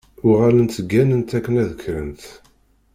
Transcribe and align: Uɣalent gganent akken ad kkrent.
Uɣalent 0.29 0.77
gganent 0.89 1.35
akken 1.37 1.55
ad 1.61 1.69
kkrent. 1.75 2.23